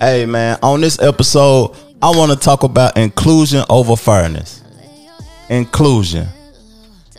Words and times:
Hey 0.00 0.26
man, 0.26 0.58
on 0.62 0.80
this 0.80 1.00
episode, 1.00 1.74
I 2.02 2.10
want 2.10 2.32
to 2.32 2.38
talk 2.38 2.64
about 2.64 2.98
inclusion 2.98 3.64
over 3.70 3.96
fairness. 3.96 4.62
Inclusion. 5.48 6.26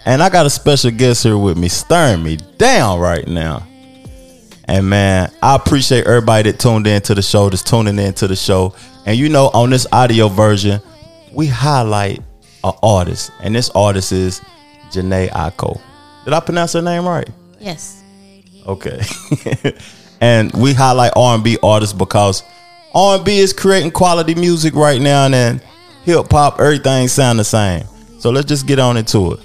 And 0.06 0.21
I 0.21 0.30
got 0.30 0.46
a 0.46 0.50
special 0.50 0.92
guest 0.92 1.24
here 1.24 1.38
with 1.38 1.58
me, 1.58 1.70
stirring 1.70 2.24
me 2.24 2.38
down 2.58 3.00
right 3.00 3.28
now. 3.28 3.66
And 4.66 4.88
man, 4.88 5.32
I 5.42 5.55
appreciate 5.55 6.05
everybody 6.05 6.52
that 6.52 6.60
tuned 6.60 6.86
in 6.86 7.02
to 7.04 7.16
the 7.16 7.21
show, 7.21 7.50
that's 7.50 7.63
tuning 7.63 7.97
in 7.97 8.14
to 8.16 8.28
the 8.28 8.36
show. 8.36 8.75
And 9.05 9.18
you 9.18 9.30
know, 9.30 9.50
on 9.54 9.71
this 9.71 9.88
audio 9.91 10.28
version, 10.28 10.82
we 11.34 11.48
highlight 11.48 12.20
an 12.64 12.73
artist. 12.84 13.32
And 13.41 13.55
this 13.55 13.70
artist 13.71 14.12
is 14.12 14.39
Jhené 14.91 15.30
Aiko. 15.30 15.82
Did 16.25 16.34
I 16.34 16.39
pronounce 16.39 16.73
her 16.73 16.82
name 16.82 17.07
right? 17.07 17.30
Yes. 17.59 18.04
Okay. 18.68 19.02
and 20.22 20.52
we 20.54 20.74
highlight 20.74 21.12
R&B 21.16 21.58
artists 21.62 21.94
because 21.94 22.44
R&B 22.94 23.40
is 23.40 23.52
creating 23.52 23.92
quality 23.92 24.36
music 24.36 24.75
right 24.75 25.02
now 25.02 25.25
and 25.25 25.34
then 25.34 25.62
hip 26.04 26.32
hop, 26.32 26.60
everything 26.60 27.07
sound 27.07 27.39
the 27.39 27.43
same. 27.43 27.84
So 28.20 28.29
let's 28.29 28.48
just 28.48 28.68
get 28.68 28.79
on 28.79 28.98
into 28.98 29.34
it. 29.34 29.39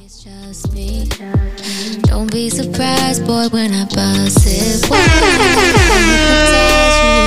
Don't 2.03 2.31
be 2.31 2.51
surprised, 2.51 3.27
boy, 3.27 3.49
when 3.49 3.73
I 3.73 3.85
bust 3.87 4.47
it. 4.47 4.89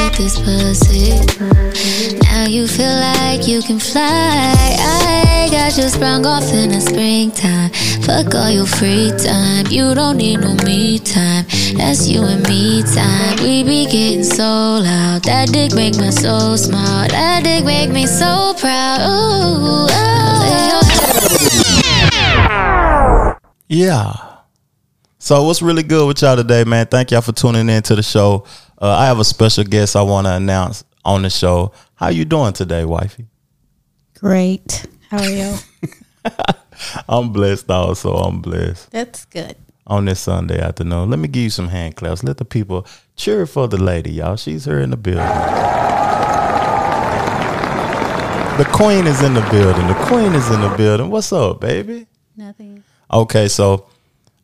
With 0.06 0.18
this 0.18 0.38
pussy? 0.40 1.99
Now 2.40 2.48
you 2.48 2.68
feel 2.70 2.96
like 2.96 3.50
you 3.50 3.62
can 3.62 3.80
fly. 3.80 4.56
I 4.80 5.50
got 5.52 5.76
you 5.76 5.90
sprung 5.90 6.26
off 6.26 6.54
in 6.54 6.70
the 6.70 6.80
springtime. 6.80 7.70
Fuck 8.04 8.34
all 8.34 8.50
your 8.50 8.66
free 8.66 9.12
time. 9.18 9.68
You 9.68 9.94
don't 9.94 10.16
need 10.16 10.40
no 10.40 10.56
me 10.64 11.00
time. 11.00 11.46
That's 11.76 12.08
you 12.08 12.24
and 12.24 12.42
me 12.48 12.82
time. 12.84 13.44
We 13.44 13.64
be 13.66 13.88
getting 13.88 14.24
so 14.24 14.46
loud. 14.46 15.24
That 15.24 15.50
dick 15.52 15.74
make 15.76 15.98
my 15.98 16.12
soul 16.12 16.56
smile. 16.56 17.10
That 17.10 17.44
dick 17.44 17.66
make 17.66 17.90
me 17.90 18.06
so 18.06 18.54
proud. 18.58 19.02
Ooh, 19.02 19.90
oh. 19.92 20.16
Yeah. 23.68 24.14
So 25.18 25.44
what's 25.44 25.62
really 25.62 25.84
good 25.84 26.08
with 26.08 26.22
y'all 26.22 26.38
today, 26.38 26.64
man? 26.64 26.86
Thank 26.86 27.12
y'all 27.12 27.20
for 27.20 27.34
tuning 27.34 27.68
in 27.68 27.84
to 27.84 27.96
the 27.96 28.04
show. 28.04 28.46
Uh, 28.82 28.92
I 28.92 29.08
have 29.08 29.20
a 29.20 29.26
special 29.26 29.66
guest 29.66 29.98
I 29.98 30.04
want 30.04 30.26
to 30.26 30.36
announce 30.36 30.86
on 31.10 31.24
the 31.24 31.30
show. 31.30 31.72
How 31.96 32.10
you 32.10 32.24
doing 32.24 32.54
today, 32.54 32.86
wifey? 32.86 33.26
Great. 34.20 34.86
How 35.10 35.18
are 35.24 35.30
you? 35.30 35.56
I'm 37.10 37.34
blessed 37.34 37.70
also. 37.72 38.14
I'm 38.16 38.42
blessed. 38.42 38.92
That's 38.92 39.26
good. 39.26 39.56
on 39.88 40.06
this 40.06 40.20
Sunday 40.20 40.60
afternoon. 40.60 41.10
Let 41.10 41.18
me 41.18 41.28
give 41.28 41.44
you 41.44 41.50
some 41.50 41.68
hand 41.70 41.96
claps. 41.96 42.24
Let 42.24 42.38
the 42.38 42.46
people 42.46 42.86
cheer 43.16 43.46
for 43.48 43.68
the 43.68 43.78
lady, 43.82 44.12
y'all. 44.12 44.36
She's 44.36 44.66
here 44.66 44.80
in 44.80 44.92
the 44.92 44.98
building. 44.98 45.26
The 48.60 48.66
queen 48.74 49.08
is 49.08 49.24
in 49.24 49.34
the 49.34 49.42
building. 49.50 49.88
The 49.88 49.96
queen 50.08 50.34
is 50.36 50.48
in 50.52 50.60
the 50.62 50.74
building. 50.78 51.10
What's 51.10 51.32
up, 51.34 51.62
baby? 51.62 52.06
Nothing. 52.36 52.84
Okay, 53.12 53.48
so 53.48 53.88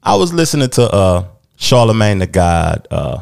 I 0.01 0.15
was 0.15 0.33
listening 0.33 0.69
to 0.69 0.83
uh 0.91 1.25
Charlamagne 1.59 2.19
the 2.19 2.27
God 2.27 2.87
uh 2.89 3.19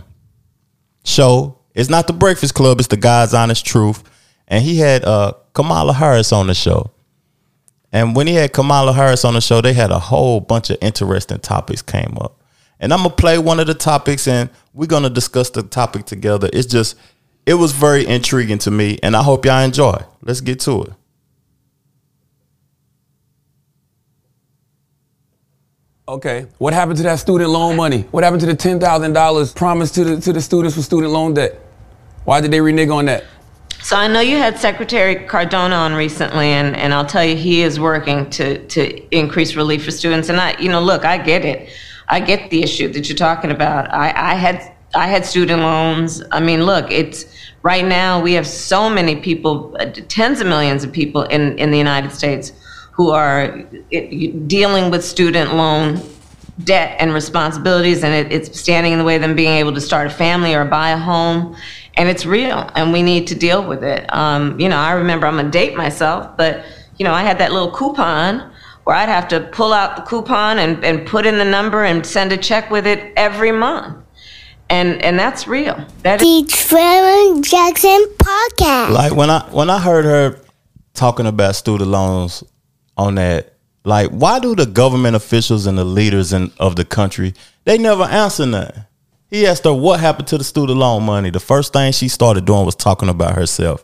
show. 1.03 1.57
It's 1.73 1.89
not 1.89 2.07
the 2.07 2.13
Breakfast 2.13 2.53
Club, 2.53 2.79
it's 2.79 2.87
the 2.87 2.97
God's 2.97 3.33
Honest 3.33 3.65
Truth. 3.65 4.03
And 4.47 4.63
he 4.63 4.77
had 4.77 5.03
uh 5.05 5.33
Kamala 5.53 5.93
Harris 5.93 6.31
on 6.31 6.47
the 6.47 6.53
show. 6.53 6.91
And 7.91 8.15
when 8.15 8.27
he 8.27 8.33
had 8.33 8.53
Kamala 8.53 8.93
Harris 8.93 9.23
on 9.23 9.35
the 9.35 9.41
show, 9.41 9.61
they 9.61 9.73
had 9.73 9.91
a 9.91 9.99
whole 9.99 10.39
bunch 10.39 10.69
of 10.69 10.77
interesting 10.81 11.39
topics 11.39 11.81
came 11.81 12.17
up. 12.19 12.41
And 12.79 12.91
I'm 12.91 13.03
gonna 13.03 13.11
play 13.11 13.37
one 13.37 13.59
of 13.59 13.67
the 13.67 13.73
topics 13.73 14.27
and 14.27 14.49
we're 14.73 14.87
gonna 14.87 15.09
discuss 15.09 15.49
the 15.49 15.63
topic 15.63 16.05
together. 16.05 16.49
It's 16.51 16.67
just 16.67 16.97
it 17.45 17.55
was 17.55 17.71
very 17.73 18.07
intriguing 18.07 18.57
to 18.59 18.71
me, 18.71 18.99
and 19.03 19.15
I 19.15 19.23
hope 19.23 19.45
y'all 19.45 19.63
enjoy. 19.63 20.01
Let's 20.21 20.41
get 20.41 20.59
to 20.61 20.83
it. 20.83 20.93
Okay. 26.07 26.47
What 26.57 26.73
happened 26.73 26.97
to 26.97 27.03
that 27.03 27.19
student 27.19 27.49
loan 27.49 27.75
money? 27.75 28.01
What 28.11 28.23
happened 28.23 28.41
to 28.41 28.47
the 28.47 28.55
ten 28.55 28.79
thousand 28.79 29.13
dollars 29.13 29.53
promised 29.53 29.95
to 29.95 30.03
the 30.03 30.21
to 30.21 30.33
the 30.33 30.41
students 30.41 30.75
for 30.75 30.81
student 30.81 31.11
loan 31.11 31.33
debt? 31.33 31.59
Why 32.25 32.41
did 32.41 32.51
they 32.51 32.61
renege 32.61 32.89
on 32.89 33.05
that? 33.05 33.25
So 33.81 33.97
I 33.97 34.07
know 34.07 34.21
you 34.21 34.37
had 34.37 34.57
Secretary 34.57 35.15
Cardona 35.25 35.75
on 35.75 35.93
recently, 35.93 36.47
and, 36.47 36.75
and 36.77 36.93
I'll 36.93 37.05
tell 37.05 37.25
you, 37.25 37.35
he 37.35 37.63
is 37.63 37.79
working 37.79 38.29
to, 38.29 38.65
to 38.67 39.15
increase 39.15 39.55
relief 39.55 39.83
for 39.83 39.91
students. 39.91 40.29
And 40.29 40.39
I, 40.39 40.57
you 40.57 40.69
know, 40.69 40.81
look, 40.81 41.03
I 41.03 41.17
get 41.17 41.43
it. 41.43 41.69
I 42.07 42.21
get 42.21 42.49
the 42.49 42.63
issue 42.63 42.87
that 42.93 43.09
you're 43.09 43.17
talking 43.17 43.51
about. 43.51 43.93
I, 43.93 44.31
I 44.31 44.35
had 44.35 44.73
I 44.95 45.07
had 45.07 45.25
student 45.25 45.61
loans. 45.61 46.21
I 46.31 46.39
mean, 46.39 46.65
look, 46.65 46.91
it's 46.91 47.25
right 47.63 47.83
now 47.83 48.21
we 48.21 48.33
have 48.33 48.45
so 48.45 48.89
many 48.89 49.15
people, 49.15 49.75
tens 50.07 50.39
of 50.39 50.47
millions 50.47 50.83
of 50.83 50.91
people 50.91 51.23
in, 51.23 51.57
in 51.57 51.71
the 51.71 51.77
United 51.77 52.11
States 52.11 52.51
who 52.91 53.09
are 53.09 53.65
it, 53.89 54.47
dealing 54.47 54.91
with 54.91 55.03
student 55.03 55.55
loan 55.55 55.99
debt 56.63 56.95
and 56.99 57.13
responsibilities, 57.13 58.03
and 58.03 58.13
it, 58.13 58.31
it's 58.31 58.59
standing 58.59 58.93
in 58.93 58.99
the 58.99 59.05
way 59.05 59.15
of 59.15 59.21
them 59.21 59.35
being 59.35 59.53
able 59.53 59.73
to 59.73 59.81
start 59.81 60.05
a 60.05 60.09
family 60.11 60.53
or 60.53 60.63
buy 60.63 60.91
a 60.91 60.97
home. 60.97 61.55
And 61.95 62.09
it's 62.09 62.25
real, 62.25 62.69
and 62.75 62.91
we 62.91 63.03
need 63.03 63.27
to 63.27 63.35
deal 63.35 63.63
with 63.63 63.83
it. 63.83 64.11
Um, 64.13 64.59
you 64.59 64.67
know, 64.67 64.77
I 64.77 64.93
remember 64.93 65.27
I'm 65.27 65.35
gonna 65.35 65.51
date 65.51 65.75
myself, 65.75 66.35
but 66.37 66.65
you 66.97 67.03
know, 67.03 67.13
I 67.13 67.21
had 67.21 67.37
that 67.39 67.51
little 67.51 67.71
coupon 67.71 68.51
where 68.83 68.95
I'd 68.95 69.09
have 69.09 69.27
to 69.29 69.39
pull 69.39 69.73
out 69.73 69.95
the 69.95 70.01
coupon 70.01 70.59
and, 70.59 70.83
and 70.83 71.07
put 71.07 71.25
in 71.25 71.37
the 71.37 71.45
number 71.45 71.83
and 71.83 72.05
send 72.05 72.31
a 72.31 72.37
check 72.37 72.69
with 72.69 72.85
it 72.85 73.13
every 73.15 73.51
month. 73.51 73.97
And 74.69 75.01
and 75.03 75.19
that's 75.19 75.47
real. 75.47 75.85
That 76.01 76.21
is 76.21 76.27
The 76.27 76.51
Trevor 76.51 77.41
Jackson 77.41 78.05
Podcast. 78.17 78.91
Like 78.91 79.15
when 79.15 79.29
I 79.29 79.41
when 79.51 79.69
I 79.69 79.79
heard 79.79 80.05
her 80.05 80.39
talking 80.93 81.27
about 81.27 81.55
student 81.55 81.89
loans 81.89 82.43
on 82.97 83.15
that, 83.15 83.53
like 83.83 84.09
why 84.09 84.39
do 84.39 84.55
the 84.55 84.65
government 84.65 85.15
officials 85.15 85.67
and 85.67 85.77
the 85.77 85.83
leaders 85.83 86.33
in, 86.33 86.51
of 86.59 86.75
the 86.75 86.85
country 86.85 87.33
they 87.65 87.77
never 87.77 88.03
answer 88.03 88.45
nothing? 88.45 88.83
He 89.33 89.47
asked 89.47 89.63
her 89.63 89.73
what 89.73 89.99
happened 89.99 90.27
to 90.27 90.37
the 90.37 90.43
student 90.43 90.77
loan 90.77 91.01
money. 91.01 91.31
The 91.31 91.39
first 91.39 91.73
thing 91.73 91.91
she 91.91 92.07
started 92.07 92.45
doing 92.45 92.67
was 92.67 92.75
talking 92.75 93.09
about 93.09 93.33
herself. 93.33 93.83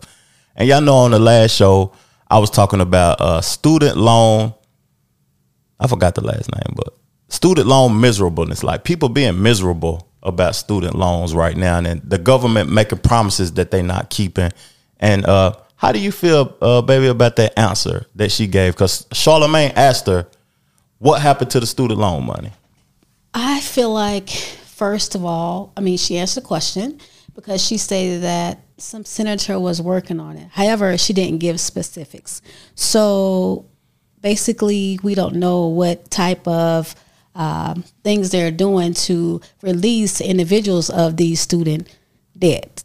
And 0.56 0.70
y'all 0.70 0.80
know 0.80 0.98
on 0.98 1.10
the 1.10 1.18
last 1.18 1.56
show 1.56 1.92
I 2.30 2.38
was 2.38 2.52
talking 2.52 2.82
about 2.82 3.20
uh, 3.20 3.42
student 3.42 3.98
loan. 3.98 4.54
I 5.80 5.88
forgot 5.88 6.14
the 6.14 6.24
last 6.24 6.52
name, 6.54 6.76
but 6.76 6.94
student 7.30 7.66
loan 7.66 8.00
miserableness, 8.00 8.64
like 8.64 8.84
people 8.84 9.10
being 9.10 9.42
miserable 9.42 10.08
about 10.22 10.54
student 10.54 10.94
loans 10.94 11.34
right 11.34 11.58
now, 11.58 11.80
and 11.80 12.00
the 12.08 12.20
government 12.20 12.72
making 12.72 13.00
promises 13.00 13.54
that 13.54 13.72
they're 13.72 13.82
not 13.82 14.12
keeping. 14.12 14.52
And 15.00 15.26
uh, 15.26 15.54
how 15.78 15.92
do 15.92 15.98
you 15.98 16.12
feel, 16.12 16.56
uh, 16.62 16.84
baby, 16.84 17.08
about 17.08 17.38
that 17.38 17.58
answer 17.58 18.06
that 18.14 18.32
she 18.32 18.46
gave? 18.46 18.76
Because 18.76 19.08
Charlamagne 19.08 19.74
asked 19.76 20.06
her, 20.06 20.28
"What 21.00 21.24
happened 21.24 21.50
to 21.52 21.60
the 21.60 21.66
student 21.66 22.00
loan 22.00 22.28
money?" 22.28 22.52
I 23.34 23.62
feel 23.62 23.92
like, 23.92 24.30
first 24.80 25.14
of 25.14 25.26
all, 25.26 25.74
I 25.76 25.82
mean, 25.82 25.98
she 25.98 26.18
answered 26.18 26.44
the 26.44 26.48
question 26.48 27.00
because 27.36 27.62
she 27.62 27.78
stated 27.78 28.24
that 28.24 28.62
some 28.78 29.04
senator 29.04 29.60
was 29.60 29.82
working 29.82 30.22
on 30.22 30.38
it. 30.38 30.48
However, 30.54 30.98
she 30.98 31.12
didn't 31.12 31.40
give 31.40 31.60
specifics. 31.60 32.42
So 32.76 33.66
basically, 34.22 34.98
we 35.04 35.16
don't 35.16 35.36
know 35.36 35.68
what 35.68 36.10
type 36.10 36.48
of 36.48 36.96
um, 37.36 37.84
things 38.06 38.30
they're 38.30 38.52
doing 38.52 38.94
to 38.94 39.42
release 39.62 40.22
individuals 40.22 40.90
of 40.90 41.18
these 41.18 41.42
student 41.42 41.94
debt 42.38 42.82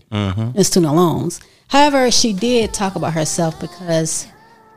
and 0.57 0.67
student 0.67 0.95
loans. 0.95 1.41
However, 1.69 2.11
she 2.11 2.33
did 2.33 2.75
talk 2.75 2.97
about 2.97 3.13
herself 3.13 3.61
because, 3.61 4.27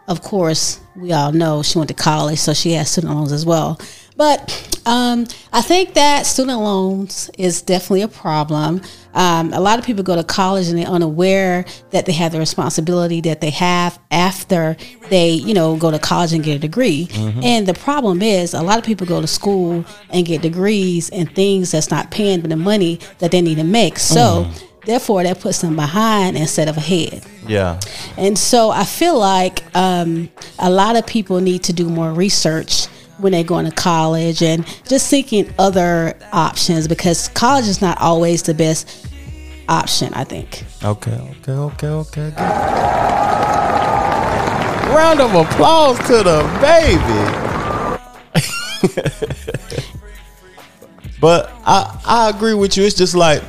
of 0.07 0.21
course, 0.21 0.79
we 0.95 1.13
all 1.13 1.31
know 1.31 1.63
she 1.63 1.79
went 1.79 1.87
to 1.87 1.95
college, 1.95 2.37
so 2.37 2.53
she 2.53 2.73
has 2.73 2.91
student 2.91 3.13
loans 3.15 3.31
as 3.31 3.43
well. 3.43 3.79
But 4.17 4.79
um, 4.87 5.27
I 5.53 5.61
think 5.61 5.93
that 5.93 6.25
student 6.25 6.59
loans 6.59 7.29
is 7.37 7.61
definitely 7.61 8.01
a 8.01 8.07
problem. 8.07 8.81
Um, 9.13 9.53
a 9.53 9.59
lot 9.59 9.77
of 9.79 9.85
people 9.85 10.03
go 10.03 10.15
to 10.15 10.23
college 10.23 10.69
and 10.69 10.77
they're 10.77 10.87
unaware 10.87 11.65
that 11.91 12.05
they 12.05 12.13
have 12.13 12.31
the 12.31 12.39
responsibility 12.39 13.21
that 13.21 13.41
they 13.41 13.49
have 13.51 13.99
after 14.11 14.75
they, 15.09 15.31
you 15.31 15.53
know, 15.53 15.75
go 15.75 15.91
to 15.91 15.99
college 15.99 16.33
and 16.33 16.43
get 16.43 16.55
a 16.55 16.59
degree. 16.59 17.09
And 17.43 17.67
the 17.67 17.73
problem 17.73 18.21
is, 18.21 18.53
a 18.53 18.61
lot 18.61 18.79
of 18.79 18.85
people 18.85 19.05
go 19.05 19.21
to 19.21 19.27
school 19.27 19.85
and 20.09 20.25
get 20.25 20.41
degrees 20.41 21.09
and 21.09 21.33
things 21.33 21.71
that's 21.71 21.91
not 21.91 22.09
paying 22.09 22.41
the 22.41 22.55
money 22.55 22.99
that 23.19 23.31
they 23.31 23.41
need 23.41 23.55
to 23.55 23.63
make. 23.63 23.99
So. 23.99 24.49
Therefore, 24.85 25.21
that 25.23 25.41
puts 25.41 25.59
them 25.59 25.75
behind 25.75 26.37
instead 26.37 26.69
of 26.69 26.77
ahead. 26.77 27.21
Yeah, 27.45 27.77
And 28.15 28.39
so 28.39 28.69
I 28.69 28.85
feel 28.85 29.19
like 29.19 29.61
um, 29.75 30.29
a 30.59 30.69
lot 30.69 30.95
of 30.95 31.05
people 31.05 31.41
need 31.41 31.63
to 31.63 31.73
do 31.73 31.89
more 31.89 32.13
research 32.13 32.87
when 33.17 33.31
they're 33.31 33.43
going 33.43 33.65
to 33.65 33.71
college 33.71 34.41
and 34.41 34.65
just 34.87 35.07
seeking 35.07 35.53
other 35.57 36.17
options 36.31 36.87
because 36.87 37.27
college 37.29 37.67
is 37.67 37.81
not 37.81 37.99
always 37.99 38.43
the 38.43 38.53
best 38.53 39.07
option, 39.67 40.13
I 40.13 40.23
think. 40.23 40.63
Okay, 40.83 41.35
okay, 41.41 41.51
okay, 41.51 41.87
okay. 41.87 42.29
Good. 42.31 42.37
Round 44.95 45.19
of 45.19 45.35
applause 45.35 45.97
to 46.07 46.23
the 46.23 46.43
baby. 46.61 47.43
but 51.19 51.51
I 51.65 51.99
I 52.05 52.29
agree 52.29 52.53
with 52.53 52.77
you. 52.77 52.83
It's 52.83 52.95
just 52.95 53.15
like 53.15 53.41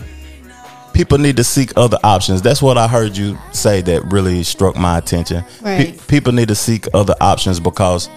people 0.99 1.17
need 1.17 1.37
to 1.37 1.45
seek 1.45 1.73
other 1.77 1.97
options. 2.03 2.43
That's 2.43 2.61
what 2.61 2.77
I 2.77 2.89
heard 2.89 3.17
you 3.17 3.39
say 3.53 3.83
that 3.83 4.03
really 4.07 4.43
struck 4.43 4.75
my 4.75 4.99
attention. 4.99 5.45
Pe- 5.63 5.97
people 6.09 6.33
need 6.33 6.49
to 6.49 6.57
seek 6.57 6.89
other 6.93 7.15
options 7.21 7.61
because, 7.61 8.11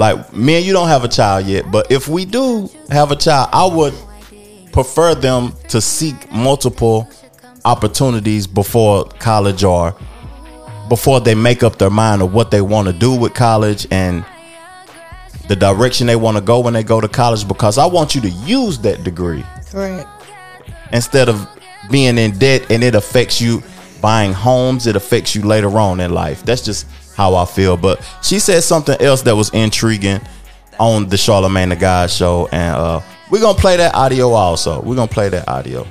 like, 0.00 0.32
me 0.32 0.56
and 0.56 0.64
you 0.64 0.72
don't 0.72 0.88
have 0.88 1.04
a 1.04 1.08
child 1.08 1.44
yet, 1.44 1.70
but 1.70 1.92
if 1.92 2.08
we 2.08 2.24
do 2.24 2.70
have 2.88 3.10
a 3.10 3.16
child, 3.16 3.50
I 3.52 3.66
would 3.66 3.92
prefer 4.72 5.14
them 5.14 5.52
to 5.68 5.78
seek 5.82 6.32
multiple 6.32 7.06
opportunities 7.66 8.46
before 8.46 9.04
college 9.18 9.62
or 9.62 9.94
before 10.88 11.20
they 11.20 11.34
make 11.34 11.62
up 11.62 11.76
their 11.76 11.90
mind 11.90 12.22
of 12.22 12.32
what 12.32 12.50
they 12.50 12.62
want 12.62 12.88
to 12.88 12.94
do 12.94 13.14
with 13.14 13.34
college 13.34 13.86
and 13.90 14.24
the 15.48 15.56
direction 15.56 16.06
they 16.06 16.16
want 16.16 16.38
to 16.38 16.42
go 16.42 16.60
when 16.60 16.72
they 16.72 16.82
go 16.82 16.98
to 16.98 17.08
college 17.08 17.46
because 17.46 17.76
I 17.76 17.84
want 17.84 18.14
you 18.14 18.22
to 18.22 18.30
use 18.30 18.78
that 18.78 19.04
degree 19.04 19.44
Correct. 19.70 20.08
instead 20.92 21.28
of 21.28 21.46
being 21.90 22.16
in 22.16 22.38
debt 22.38 22.70
and 22.70 22.82
it 22.82 22.94
affects 22.94 23.38
you 23.38 23.62
buying 24.00 24.32
homes 24.32 24.86
it 24.86 24.96
affects 24.96 25.34
you 25.34 25.42
later 25.42 25.78
on 25.78 26.00
in 26.00 26.14
life 26.14 26.42
that's 26.42 26.64
just 26.64 26.86
how 27.14 27.34
i 27.34 27.44
feel 27.44 27.76
but 27.76 28.02
she 28.22 28.38
said 28.38 28.62
something 28.62 29.00
else 29.00 29.22
that 29.22 29.34
was 29.34 29.50
intriguing 29.50 30.20
on 30.78 31.08
the 31.08 31.16
charlamagne 31.16 31.68
the 31.68 31.76
guy 31.76 32.06
show 32.06 32.48
and 32.52 32.76
uh 32.76 33.00
we're 33.30 33.40
gonna 33.40 33.56
play 33.56 33.76
that 33.76 33.94
audio 33.94 34.32
also. 34.32 34.82
We're 34.82 34.96
gonna 34.96 35.06
play 35.06 35.28
that 35.28 35.46
audio. 35.46 35.84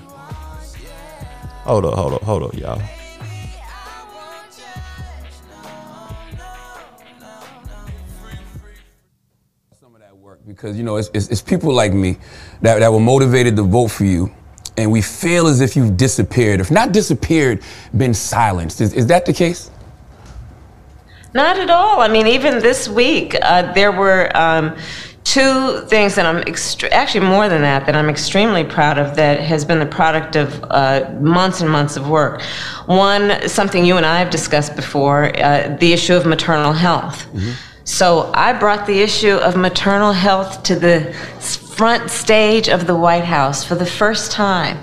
Hold 1.64 1.86
up 1.86 1.94
hold 1.94 2.14
up 2.14 2.22
hold 2.22 2.44
up 2.44 2.54
y'all. 2.54 2.82
Some 9.80 9.96
of 9.96 10.02
that 10.02 10.18
work 10.18 10.42
because 10.46 10.78
you 10.78 10.84
know 10.84 10.98
it's, 10.98 11.10
it's, 11.14 11.30
it's 11.30 11.42
people 11.42 11.74
like 11.74 11.94
me 11.94 12.18
that, 12.62 12.80
that 12.80 12.92
were 12.92 13.00
motivated 13.00 13.56
to 13.56 13.64
vote 13.64 13.88
for 13.88 14.04
you 14.04 14.30
and 14.76 14.92
we 14.92 15.02
feel 15.02 15.48
as 15.48 15.62
if 15.62 15.78
you've 15.78 15.96
disappeared. 15.96 16.60
If 16.60 16.72
not 16.72 16.92
disappeared 16.92 17.64
been 17.96 18.14
silenced. 18.14 18.82
Is, 18.82 18.94
is 18.94 19.08
that 19.08 19.26
the 19.26 19.32
case 19.32 19.72
Not 21.34 21.58
at 21.60 21.70
all. 21.70 22.02
I 22.02 22.08
mean, 22.08 22.28
even 22.28 22.60
this 22.60 22.90
week, 22.90 23.36
uh, 23.42 23.72
there 23.74 23.92
were 23.92 24.36
um, 24.36 24.76
two 25.24 25.82
things 25.82 26.16
that 26.16 26.26
I'm 26.26 26.42
extre- 26.46 26.90
actually 26.92 27.28
more 27.28 27.48
than 27.48 27.62
that 27.62 27.86
that 27.86 27.96
I'm 27.96 28.10
extremely 28.10 28.64
proud 28.64 28.98
of 28.98 29.16
that 29.18 29.40
has 29.40 29.64
been 29.64 29.80
the 29.80 29.86
product 29.86 30.36
of 30.36 30.64
uh, 30.72 31.12
months 31.20 31.62
and 31.62 31.70
months 31.70 31.98
of 31.98 32.10
work. 32.10 32.42
One, 32.88 33.48
something 33.48 33.86
you 33.86 33.98
and 33.98 34.06
I 34.06 34.18
have 34.20 34.32
discussed 34.32 34.76
before, 34.76 35.26
uh, 35.38 35.78
the 35.80 35.94
issue 35.94 36.16
of 36.16 36.26
maternal 36.26 36.74
health. 36.74 37.28
So 37.84 38.32
I 38.34 38.54
brought 38.54 38.88
the 38.88 39.02
issue 39.02 39.36
of 39.36 39.56
maternal 39.56 40.14
health 40.14 40.64
to 40.64 40.76
the 40.76 41.14
front 41.80 42.10
stage 42.10 42.68
of 42.70 42.88
the 42.88 42.96
White 42.96 43.24
House 43.24 43.64
for 43.64 43.76
the 43.76 43.86
first 43.86 44.32
time, 44.32 44.78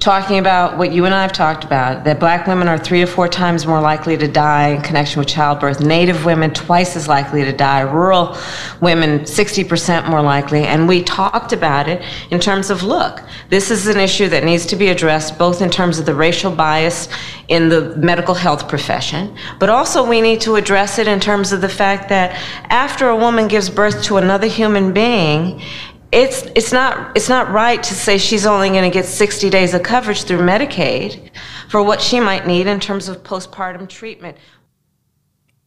talking 0.00 0.38
about 0.38 0.78
what 0.78 0.92
you 0.92 1.04
and 1.06 1.14
I 1.14 1.22
have 1.22 1.32
talked 1.32 1.64
about 1.64 2.04
that 2.04 2.20
black 2.20 2.46
women 2.46 2.68
are 2.68 2.78
three 2.78 3.00
to 3.00 3.06
four 3.06 3.28
times 3.28 3.66
more 3.66 3.80
likely 3.80 4.16
to 4.16 4.28
die 4.28 4.68
in 4.68 4.82
connection 4.82 5.18
with 5.18 5.28
childbirth, 5.28 5.80
Native 5.80 6.24
women 6.24 6.52
twice 6.52 6.94
as 6.94 7.08
likely 7.08 7.44
to 7.44 7.52
die, 7.52 7.80
rural 7.80 8.36
women 8.80 9.20
60% 9.20 10.08
more 10.08 10.22
likely. 10.22 10.64
And 10.64 10.86
we 10.86 11.02
talked 11.02 11.52
about 11.52 11.88
it 11.88 12.02
in 12.30 12.38
terms 12.38 12.70
of 12.70 12.82
look, 12.82 13.22
this 13.48 13.70
is 13.70 13.88
an 13.88 13.98
issue 13.98 14.28
that 14.28 14.44
needs 14.44 14.66
to 14.66 14.76
be 14.76 14.88
addressed 14.88 15.36
both 15.36 15.62
in 15.62 15.70
terms 15.70 15.98
of 15.98 16.06
the 16.06 16.14
racial 16.14 16.54
bias 16.54 17.08
in 17.48 17.68
the 17.68 17.96
medical 17.96 18.34
health 18.34 18.68
profession, 18.68 19.34
but 19.58 19.68
also 19.68 20.06
we 20.06 20.20
need 20.20 20.40
to 20.42 20.56
address 20.56 20.98
it 20.98 21.08
in 21.08 21.18
terms 21.18 21.50
of 21.50 21.60
the 21.60 21.68
fact 21.68 22.08
that 22.08 22.32
after 22.70 23.08
a 23.08 23.16
woman 23.16 23.48
gives 23.48 23.70
birth 23.70 24.02
to 24.04 24.18
another 24.18 24.46
human 24.46 24.92
being, 24.92 25.60
it's 26.10 26.42
it's 26.54 26.72
not 26.72 27.16
it's 27.16 27.28
not 27.28 27.50
right 27.50 27.82
to 27.82 27.94
say 27.94 28.18
she's 28.18 28.46
only 28.46 28.70
going 28.70 28.90
to 28.90 28.90
get 28.90 29.04
60 29.04 29.50
days 29.50 29.74
of 29.74 29.82
coverage 29.82 30.24
through 30.24 30.38
Medicaid 30.38 31.30
for 31.68 31.82
what 31.82 32.00
she 32.00 32.18
might 32.20 32.46
need 32.46 32.66
in 32.66 32.80
terms 32.80 33.08
of 33.08 33.22
postpartum 33.22 33.88
treatment. 33.88 34.36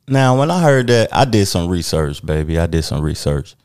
Now, 0.07 0.37
when 0.37 0.49
I 0.49 0.61
heard 0.61 0.87
that, 0.87 1.09
I 1.15 1.25
did 1.25 1.45
some 1.45 1.69
research, 1.69 2.25
baby. 2.25 2.59
I 2.59 2.65
did 2.65 2.83
some 2.83 3.01
research. 3.01 3.55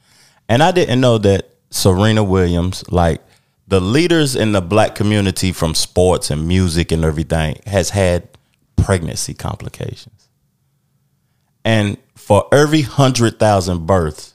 And 0.49 0.63
I 0.63 0.71
didn't 0.71 1.01
know 1.01 1.19
that 1.19 1.51
Serena 1.71 2.23
Williams, 2.23 2.85
like 2.91 3.21
the 3.67 3.81
leaders 3.81 4.37
in 4.37 4.53
the 4.53 4.61
black 4.61 4.95
community 4.95 5.51
from 5.51 5.75
sports 5.75 6.31
and 6.31 6.47
music 6.47 6.93
and 6.93 7.05
everything, 7.05 7.61
has 7.67 7.91
had 7.91 8.29
pregnancy 8.77 9.35
complications. 9.35 10.29
And 11.65 11.97
for 12.15 12.47
every 12.53 12.83
100,000 12.83 13.87
births, 13.87 14.35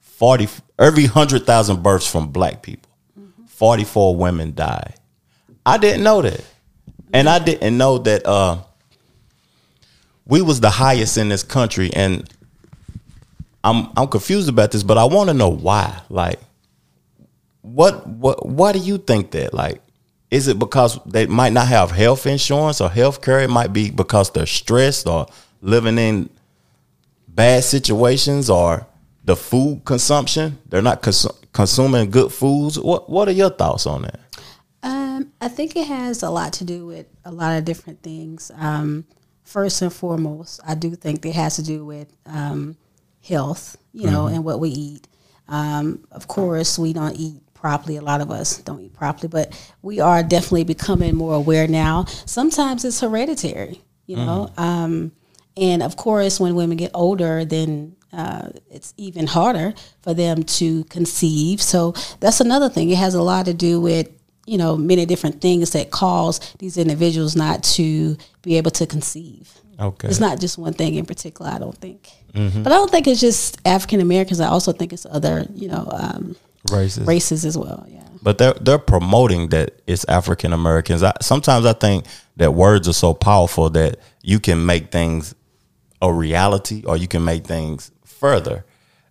40 0.00 0.48
every 0.78 1.04
100,000 1.04 1.82
births 1.82 2.10
from 2.10 2.28
black 2.28 2.62
people, 2.62 2.90
44 3.46 4.16
women 4.16 4.54
die. 4.54 4.94
I 5.64 5.78
didn't 5.78 6.02
know 6.02 6.22
that. 6.22 6.44
And 7.12 7.28
I 7.28 7.38
didn't 7.38 7.78
know 7.78 7.98
that 7.98 8.26
uh 8.26 8.58
we 10.26 10.42
was 10.42 10.60
the 10.60 10.70
highest 10.70 11.16
in 11.16 11.28
this 11.28 11.42
country 11.42 11.90
and 11.94 12.28
I'm 13.62 13.88
I'm 13.96 14.08
confused 14.08 14.48
about 14.48 14.72
this, 14.72 14.82
but 14.82 14.98
I 14.98 15.04
want 15.04 15.30
to 15.30 15.34
know 15.34 15.48
why. 15.48 16.02
Like 16.10 16.40
what 17.62 18.06
what 18.06 18.44
why 18.44 18.72
do 18.72 18.78
you 18.78 18.98
think 18.98 19.30
that? 19.30 19.54
Like 19.54 19.80
is 20.30 20.48
it 20.48 20.58
because 20.58 20.98
they 21.06 21.26
might 21.26 21.52
not 21.52 21.68
have 21.68 21.92
health 21.92 22.26
insurance 22.26 22.80
or 22.80 22.90
health 22.90 23.22
care? 23.22 23.40
It 23.40 23.50
might 23.50 23.72
be 23.72 23.90
because 23.90 24.32
they're 24.32 24.46
stressed 24.46 25.06
or 25.06 25.26
living 25.62 25.96
in 25.96 26.28
bad 27.28 27.62
situations 27.62 28.50
or 28.50 28.86
the 29.24 29.36
food 29.36 29.82
consumption. 29.84 30.58
They're 30.68 30.82
not 30.82 31.02
cons- 31.02 31.26
consuming 31.52 32.10
good 32.10 32.32
foods. 32.32 32.78
What 32.78 33.08
what 33.08 33.28
are 33.28 33.32
your 33.32 33.50
thoughts 33.50 33.86
on 33.86 34.02
that? 34.02 34.20
Um, 34.82 35.32
I 35.40 35.48
think 35.48 35.76
it 35.76 35.86
has 35.86 36.22
a 36.22 36.30
lot 36.30 36.52
to 36.54 36.64
do 36.64 36.86
with 36.86 37.06
a 37.24 37.32
lot 37.32 37.56
of 37.56 37.64
different 37.64 38.02
things. 38.02 38.50
Um, 38.56 39.06
first 39.42 39.80
and 39.80 39.92
foremost, 39.92 40.60
I 40.66 40.74
do 40.74 40.94
think 40.94 41.24
it 41.24 41.34
has 41.34 41.56
to 41.56 41.62
do 41.62 41.84
with 41.84 42.14
um, 42.26 42.76
health, 43.26 43.76
you 43.92 44.10
know, 44.10 44.26
and 44.26 44.44
what 44.44 44.60
we 44.60 44.68
eat. 44.70 45.08
Um, 45.48 46.04
of 46.10 46.28
course, 46.28 46.78
we 46.78 46.92
don't 46.92 47.16
eat 47.16 47.40
properly. 47.54 47.96
A 47.96 48.02
lot 48.02 48.20
of 48.20 48.30
us 48.30 48.58
don't 48.58 48.80
eat 48.80 48.92
properly, 48.92 49.28
but 49.28 49.74
we 49.80 50.00
are 50.00 50.22
definitely 50.22 50.64
becoming 50.64 51.16
more 51.16 51.34
aware 51.34 51.66
now. 51.66 52.04
Sometimes 52.26 52.84
it's 52.84 53.00
hereditary, 53.00 53.80
you 54.06 54.16
know. 54.16 54.50
Um, 54.58 55.12
and 55.56 55.82
of 55.82 55.96
course, 55.96 56.40
when 56.40 56.54
women 56.56 56.76
get 56.76 56.90
older, 56.94 57.44
then 57.44 57.96
uh, 58.14 58.50
it's 58.70 58.94
even 58.96 59.26
harder 59.26 59.74
for 60.02 60.14
them 60.14 60.42
to 60.44 60.84
conceive. 60.84 61.60
So 61.60 61.92
that's 62.20 62.40
another 62.40 62.68
thing. 62.68 62.90
It 62.90 62.98
has 62.98 63.14
a 63.14 63.22
lot 63.22 63.46
to 63.46 63.54
do 63.54 63.80
with 63.80 64.08
you 64.46 64.58
know 64.58 64.76
many 64.76 65.06
different 65.06 65.40
things 65.40 65.70
that 65.70 65.90
cause 65.90 66.38
these 66.58 66.76
individuals 66.78 67.34
not 67.34 67.62
to 67.76 68.16
be 68.42 68.56
able 68.56 68.70
to 68.72 68.86
conceive. 68.86 69.52
Okay. 69.80 70.08
It's 70.08 70.20
not 70.20 70.38
just 70.40 70.56
one 70.58 70.72
thing 70.74 70.94
in 70.94 71.06
particular. 71.06 71.50
I 71.50 71.58
don't 71.58 71.76
think, 71.76 72.08
but 72.32 72.66
I 72.72 72.76
don't 72.76 72.90
think 72.90 73.06
it's 73.08 73.20
just 73.20 73.58
African 73.64 74.00
Americans. 74.00 74.40
I 74.40 74.48
also 74.48 74.72
think 74.72 74.92
it's 74.92 75.06
other 75.06 75.46
you 75.54 75.68
know 75.68 75.88
um, 75.92 76.36
Racist. 76.70 77.06
races 77.06 77.44
as 77.44 77.58
well. 77.58 77.84
Yeah. 77.88 78.02
but 78.22 78.38
they're 78.38 78.54
they're 78.54 78.78
promoting 78.78 79.48
that 79.48 79.80
it's 79.86 80.04
African 80.08 80.52
Americans. 80.52 81.02
I, 81.02 81.12
sometimes 81.20 81.66
I 81.66 81.72
think 81.72 82.04
that 82.36 82.52
words 82.54 82.86
are 82.88 82.92
so 82.94 83.14
powerful 83.14 83.70
that 83.70 83.98
you 84.22 84.38
can 84.40 84.64
make 84.64 84.92
things 84.92 85.34
a 86.02 86.12
reality, 86.12 86.82
or 86.86 86.96
you 86.96 87.08
can 87.08 87.24
make 87.24 87.46
things 87.46 87.90
further, 88.24 88.64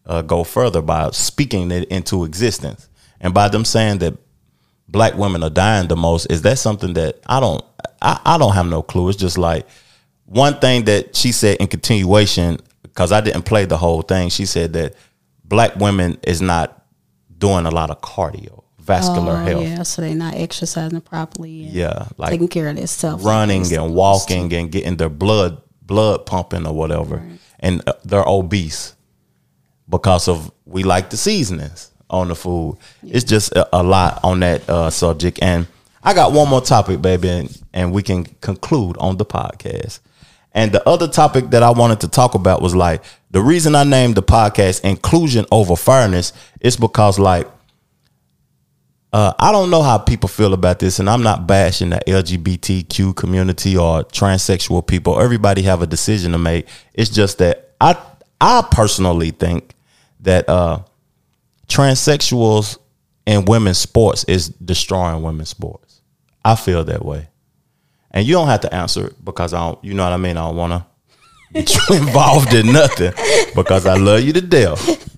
uh, 0.08 0.24
go 0.24 0.44
further 0.44 0.82
by 0.82 1.12
speaking 1.12 1.70
it 1.72 1.88
into 1.90 2.26
existence, 2.26 2.90
and 3.22 3.32
by 3.34 3.48
them 3.48 3.64
saying 3.64 4.00
that 4.00 4.18
black 4.88 5.16
women 5.16 5.44
are 5.44 5.52
dying 5.52 5.88
the 5.88 5.96
most. 5.96 6.26
Is 6.32 6.42
that 6.42 6.58
something 6.58 6.94
that 6.96 7.20
I 7.28 7.40
don't 7.40 7.64
I, 8.02 8.20
I 8.26 8.38
don't 8.40 8.54
have 8.54 8.66
no 8.66 8.82
clue. 8.82 9.10
It's 9.10 9.18
just 9.18 9.38
like 9.38 9.68
one 10.26 10.60
thing 10.60 10.86
that 10.86 11.16
she 11.16 11.32
said 11.32 11.58
in 11.58 11.68
continuation 11.68 12.58
because 12.82 13.12
I 13.12 13.22
didn't 13.22 13.44
play 13.44 13.66
the 13.66 13.78
whole 13.78 14.02
thing. 14.02 14.30
She 14.30 14.46
said 14.48 14.74
that 14.74 14.96
black 15.46 15.76
women 15.76 16.18
is 16.24 16.42
not 16.42 16.84
doing 17.38 17.66
a 17.68 17.72
lot 17.72 17.92
of 17.92 18.02
cardio, 18.02 18.64
vascular 18.80 19.34
Oh, 19.34 19.46
health. 19.46 19.64
yeah, 19.64 19.84
so 19.84 20.02
they're 20.02 20.16
not 20.16 20.34
exercising 20.34 21.02
properly. 21.02 21.66
And 21.66 21.74
Yeah, 21.74 22.08
like 22.18 22.32
taking 22.32 22.48
care 22.48 22.68
of 22.68 22.78
themselves, 22.78 23.24
running 23.24 23.72
and 23.76 23.94
walking 23.94 24.52
and 24.54 24.72
getting 24.72 24.98
their 24.98 25.10
blood 25.10 25.62
blood 25.84 26.26
pumping 26.26 26.66
or 26.66 26.74
whatever, 26.74 27.22
and 27.60 27.82
uh, 27.88 27.94
they're 28.04 28.28
obese 28.28 28.96
because 29.90 30.28
of 30.28 30.52
we 30.66 30.84
like 30.84 31.10
the 31.10 31.18
seasonings 31.18 31.92
on 32.10 32.28
the 32.28 32.36
food. 32.36 32.78
It's 33.04 33.24
just 33.24 33.52
a, 33.54 33.68
a 33.78 33.84
lot 33.84 34.20
on 34.24 34.40
that 34.42 34.70
uh, 34.70 34.90
subject, 34.90 35.40
and 35.42 35.68
I 36.04 36.14
got 36.14 36.32
one 36.34 36.50
more 36.50 36.62
topic, 36.62 37.02
baby, 37.02 37.30
and, 37.30 37.62
and 37.74 37.92
we 37.94 38.04
can 38.04 38.26
conclude 38.42 38.98
on 38.98 39.18
the 39.18 39.26
podcast. 39.26 40.00
And 40.52 40.72
the 40.72 40.88
other 40.88 41.08
topic 41.08 41.50
that 41.50 41.64
I 41.64 41.72
wanted 41.72 42.02
to 42.02 42.08
talk 42.08 42.36
about 42.36 42.62
was 42.62 42.76
like 42.76 43.04
the 43.32 43.42
reason 43.42 43.76
I 43.76 43.84
named 43.84 44.16
the 44.16 44.24
podcast 44.24 44.82
"Inclusion 44.84 45.46
Over 45.52 45.76
Fairness" 45.76 46.34
is 46.62 46.78
because 46.78 47.18
like 47.18 47.48
uh, 49.14 49.32
I 49.38 49.52
don't 49.52 49.70
know 49.70 49.84
how 49.84 50.00
people 50.00 50.28
feel 50.28 50.54
about 50.54 50.80
this, 50.80 50.98
and 50.98 51.08
I'm 51.08 51.22
not 51.22 51.46
bashing 51.46 51.92
the 51.92 52.02
LGBTQ 52.08 53.16
community 53.16 53.78
or 53.78 54.04
transsexual 54.06 54.86
people. 54.86 55.20
Everybody 55.20 55.62
have 55.62 55.84
a 55.84 55.88
decision 55.88 56.32
to 56.32 56.40
make. 56.40 56.68
It's 56.96 57.12
just 57.12 57.38
that 57.38 57.76
I 57.80 57.96
I 58.44 58.62
personally 58.70 59.32
think 59.32 59.74
that 60.20 60.50
uh, 60.50 60.80
transsexuals 61.70 62.78
in 63.26 63.46
women's 63.46 63.78
sports 63.78 64.26
is 64.26 64.50
destroying 64.50 65.24
women's 65.24 65.48
sports. 65.48 66.02
I 66.44 66.56
feel 66.56 66.84
that 66.84 67.06
way. 67.06 67.30
and 68.12 68.28
you 68.28 68.34
don't 68.34 68.48
have 68.48 68.60
to 68.62 68.76
answer 68.76 69.08
it 69.08 69.24
because 69.24 69.54
I 69.54 69.60
don't. 69.60 69.82
You 69.84 69.94
know 69.94 70.04
what 70.04 70.12
I 70.12 70.18
mean? 70.18 70.36
I 70.36 70.42
don't 70.42 70.58
want 70.58 70.74
to 70.74 70.86
get 71.54 71.74
you 71.74 71.96
involved 71.98 72.54
in 72.54 72.72
nothing 72.74 73.14
because 73.56 73.86
I 73.86 73.96
love 73.96 74.22
you 74.24 74.34
to 74.34 74.42
death. 74.42 75.18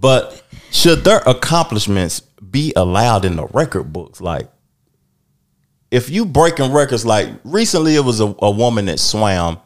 But 0.00 0.42
should 0.70 1.04
their 1.04 1.18
accomplishments 1.26 2.20
be 2.20 2.72
allowed 2.74 3.24
in 3.26 3.36
the 3.36 3.46
record 3.48 3.92
books? 3.92 4.20
Like, 4.22 4.48
if 5.90 6.08
you 6.08 6.24
breaking 6.24 6.72
records, 6.72 7.04
like 7.04 7.28
recently, 7.44 7.96
it 7.96 8.04
was 8.04 8.20
a, 8.20 8.34
a 8.40 8.50
woman 8.50 8.86
that 8.86 8.98
swam, 8.98 9.58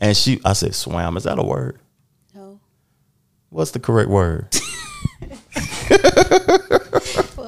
and 0.00 0.16
she, 0.16 0.40
I 0.46 0.54
said, 0.54 0.74
swam. 0.74 1.16
Is 1.18 1.24
that 1.24 1.38
a 1.38 1.42
word? 1.42 1.78
No. 3.50 3.56
What's 3.56 3.70
the 3.72 3.80
correct 3.80 4.10
word? 4.10 4.48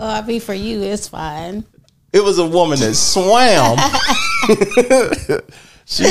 Well, 0.03 0.11
I 0.11 0.23
mean, 0.27 0.41
for 0.41 0.53
you, 0.53 0.83
it's 0.83 1.07
fine. 1.07 1.65
It 2.13 2.25
was 2.25 2.39
a 2.39 2.47
woman 2.47 2.81
that 2.81 2.95
swam. 2.95 3.79
she 5.85 6.05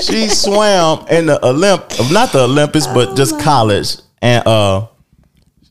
she 0.00 0.28
swam 0.28 1.06
in 1.06 1.26
the 1.26 1.38
Olymp, 1.40 2.12
not 2.12 2.32
the 2.32 2.40
Olympics, 2.42 2.88
but 2.88 3.16
just 3.16 3.38
college, 3.38 3.98
and 4.20 4.44
uh, 4.44 4.88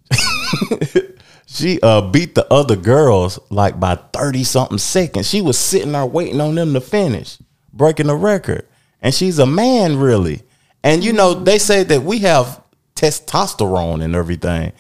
she 1.46 1.78
uh 1.82 2.10
beat 2.10 2.36
the 2.36 2.48
other 2.52 2.78
girls 2.78 3.38
like 3.50 3.78
by 3.82 3.96
thirty 3.96 4.46
something 4.46 4.78
seconds. 4.78 5.30
She 5.30 5.42
was 5.42 5.58
sitting 5.60 5.92
there 5.92 6.06
waiting 6.06 6.40
on 6.40 6.56
them 6.56 6.74
to 6.74 6.80
finish, 6.80 7.38
breaking 7.74 8.08
the 8.08 8.16
record, 8.16 8.66
and 9.02 9.14
she's 9.14 9.40
a 9.40 9.46
man 9.46 9.98
really. 9.98 10.42
And 10.84 11.04
you 11.04 11.12
know 11.12 11.34
they 11.34 11.60
say 11.60 11.84
that 11.84 12.04
we 12.04 12.20
have 12.20 12.62
testosterone 12.98 14.04
and 14.04 14.16
everything, 14.16 14.74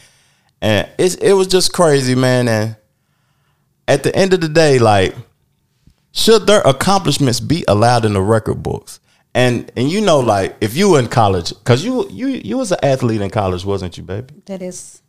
and 0.62 0.90
it's 0.98 1.16
it 1.16 1.34
was 1.34 1.48
just 1.48 1.72
crazy, 1.72 2.16
man. 2.16 2.48
And 2.48 2.76
at 3.88 4.04
the 4.04 4.14
end 4.16 4.34
of 4.34 4.42
the 4.42 4.50
day, 4.50 4.80
like, 4.80 5.16
should 6.12 6.48
their 6.48 6.62
accomplishments 6.62 7.40
be 7.40 7.64
allowed 7.68 8.06
in 8.06 8.14
the 8.14 8.22
record 8.22 8.64
books? 8.64 9.00
And 9.34 9.72
and 9.78 9.92
you 9.92 10.02
know, 10.02 10.20
like, 10.20 10.58
if 10.62 10.76
you 10.76 10.92
were 10.92 11.00
in 11.00 11.08
college, 11.08 11.50
because 11.50 11.86
you 11.86 12.10
you 12.10 12.28
you 12.28 12.58
was 12.58 12.72
an 12.72 12.80
athlete 12.84 13.22
in 13.22 13.30
college, 13.30 13.64
wasn't 13.64 13.98
you, 13.98 14.04
baby? 14.04 14.34
That 14.46 14.62
is 14.62 15.02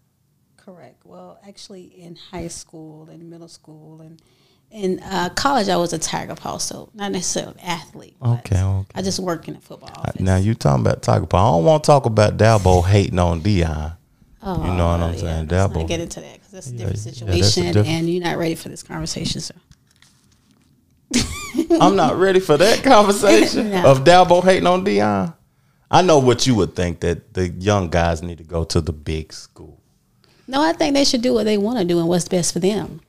correct. 0.56 1.06
Well, 1.06 1.40
actually, 1.46 1.84
in 1.84 2.16
high 2.16 2.48
school 2.48 3.08
and 3.08 3.30
middle 3.30 3.48
school 3.48 4.02
and 4.02 4.20
in 4.70 5.00
uh, 5.00 5.30
college, 5.30 5.68
I 5.68 5.76
was 5.76 5.92
a 5.92 5.98
Tiger 5.98 6.34
Paw, 6.34 6.58
so 6.58 6.90
not 6.94 7.10
necessarily 7.12 7.54
an 7.54 7.60
athlete. 7.60 8.16
Okay, 8.22 8.60
okay. 8.62 8.86
I 8.94 9.02
just 9.02 9.18
work 9.18 9.48
in 9.48 9.56
a 9.56 9.60
football 9.60 9.90
office. 9.96 10.20
Now 10.20 10.36
you 10.36 10.54
talking 10.54 10.84
about 10.84 11.02
Tiger 11.02 11.26
Paw. 11.26 11.38
I 11.38 11.56
don't 11.56 11.64
want 11.64 11.84
to 11.84 11.86
talk 11.86 12.04
about 12.06 12.36
Dabo 12.36 12.84
hating 12.84 13.18
on 13.18 13.40
Deion. 13.40 13.96
Oh, 14.42 14.64
you 14.64 14.72
know 14.74 14.88
what 14.88 15.00
I'm 15.00 15.14
yeah, 15.14 15.20
saying? 15.20 15.48
let's 15.48 15.72
Dabo. 15.72 15.76
not 15.80 15.88
get 15.88 16.00
into 16.00 16.20
that 16.20 16.34
because 16.34 16.50
that's 16.52 16.70
a 16.70 16.72
Yeah, 16.72 16.78
different 16.86 17.04
yeah, 17.06 17.10
a 17.10 17.14
situation, 17.14 17.64
different- 17.66 17.88
and 17.88 18.10
you're 18.10 18.22
not 18.22 18.38
ready 18.38 18.54
for 18.54 18.68
this 18.68 18.82
conversation, 18.82 19.40
sir. 19.40 19.54
I'm 21.80 21.96
not 21.96 22.16
ready 22.16 22.40
for 22.40 22.56
that 22.56 22.82
conversation 22.84 23.70
No. 23.70 23.90
of 23.90 24.04
Dabo 24.04 24.44
hating 24.44 24.66
on 24.66 24.84
Deion. 24.84 25.34
I 25.90 26.02
know 26.02 26.18
what 26.18 26.46
you 26.46 26.54
would 26.56 26.76
think 26.76 27.00
that 27.00 27.32
the 27.34 27.48
young 27.48 27.88
guys 27.88 28.22
need 28.22 28.38
to 28.38 28.44
go 28.44 28.64
to 28.64 28.80
the 28.80 28.92
big 28.92 29.32
school. 29.32 29.80
No, 30.46 30.60
I 30.62 30.72
think 30.72 30.94
they 30.94 31.04
should 31.04 31.22
do 31.22 31.32
what 31.34 31.44
they 31.44 31.56
want 31.58 31.78
to 31.78 31.84
do 31.84 31.98
and 31.98 32.08
what's 32.08 32.28
best 32.28 32.52
for 32.52 32.58
them. 32.58 33.00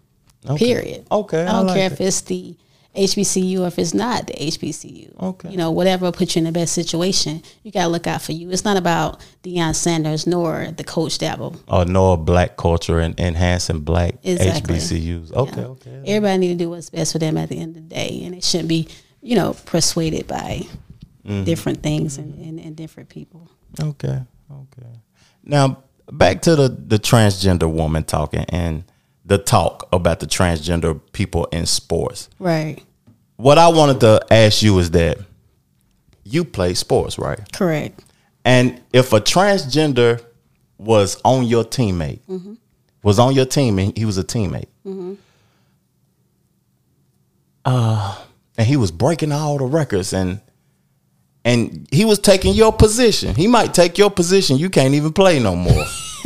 Okay. 0.48 0.66
Period. 0.66 1.08
Okay, 1.12 1.42
I 1.44 1.50
I 1.50 1.52
don't 1.54 1.68
like 1.68 1.76
care 1.78 1.86
it. 1.88 1.92
if 1.94 2.02
it's 2.02 2.22
the 2.22 2.56
HBCU 2.96 3.60
or 3.62 3.68
if 3.68 3.78
it's 3.78 3.94
not 3.94 4.28
the 4.28 4.34
HBCU. 4.34 5.22
Okay. 5.22 5.50
You 5.52 5.58
know, 5.58 5.70
whatever 5.72 6.12
put 6.12 6.36
you 6.36 6.40
in 6.40 6.46
the 6.46 6.52
best 6.52 6.74
situation, 6.74 7.44
you 7.64 7.72
got 7.72 7.84
to 7.84 7.88
look 7.90 8.08
out 8.08 8.22
for 8.22 8.32
you. 8.32 8.50
It's 8.50 8.66
not 8.66 8.78
about 8.78 9.22
Deion 9.44 9.76
Sanders 9.76 10.26
nor 10.26 10.72
the 10.76 10.84
coach 10.84 11.18
Dabo. 11.20 11.56
Or 11.68 11.86
know 11.86 12.18
black 12.18 12.58
culture 12.58 13.00
and 13.00 13.18
enhancing 13.20 13.82
black 13.82 14.16
Exactly. 14.24 14.78
HBCUs. 14.78 15.32
Okay, 15.34 15.62
Yeah. 15.62 15.68
okay. 15.68 16.02
Everybody 16.06 16.38
need 16.40 16.48
to 16.58 16.64
do 16.64 16.70
what's 16.72 16.90
best 16.90 17.12
for 17.12 17.20
them 17.20 17.38
at 17.38 17.50
the 17.50 17.60
end 17.60 17.76
of 17.78 17.84
the 17.88 17.96
day, 17.96 18.22
and 18.24 18.34
it 18.34 18.44
shouldn't 18.44 18.70
be, 18.70 18.88
you 19.22 19.36
know, 19.36 19.56
persuaded 19.66 20.28
by 20.28 20.64
Mm-hmm. 21.28 21.44
different 21.44 21.84
things 21.84 22.18
and, 22.18 22.34
and, 22.44 22.60
and 22.60 22.76
different 22.76 23.10
people. 23.10 23.48
Okay. 23.80 24.20
Okay. 24.52 24.90
Now 25.44 25.84
back 26.12 26.42
to 26.44 26.56
the 26.56 26.70
the 26.70 26.98
transgender 26.98 27.72
woman 27.72 28.04
talking 28.04 28.46
and 28.50 28.84
the 29.30 29.38
talk 29.38 29.88
about 29.94 30.20
the 30.20 30.26
transgender 30.26 31.00
people 31.14 31.46
in 31.46 31.66
sports. 31.66 32.30
Right. 32.40 32.84
What 33.38 33.58
I 33.58 33.70
wanted 33.70 34.02
to 34.02 34.26
ask 34.32 34.62
you 34.64 34.78
is 34.80 34.92
that 34.92 35.20
you 36.24 36.44
play 36.44 36.74
sports, 36.74 37.18
right? 37.18 37.40
Correct. 37.54 38.04
And 38.44 38.82
if 38.92 39.14
a 39.14 39.22
transgender 39.22 40.22
was 40.78 41.22
on 41.24 41.46
your 41.46 41.64
teammate, 41.64 42.20
was 43.04 43.20
on 43.20 43.36
your 43.36 43.46
team 43.46 43.78
and 43.80 43.96
he 43.96 44.04
was 44.04 44.18
a 44.18 44.24
teammate, 44.24 44.68
uh, 47.66 48.18
and 48.58 48.68
he 48.68 48.78
was 48.78 48.92
breaking 48.92 49.32
all 49.32 49.58
the 49.58 49.66
records 49.66 50.12
and 50.12 50.42
and 51.46 51.88
he 51.92 52.04
was 52.04 52.20
taking 52.20 52.54
your 52.54 52.74
position. 52.74 53.36
He 53.36 53.48
might 53.48 53.74
take 53.74 53.98
your 53.98 54.10
position. 54.10 54.58
You 54.58 54.70
can't 54.70 54.94
even 54.96 55.14
play 55.14 55.40
no 55.40 55.56
more. 55.56 55.86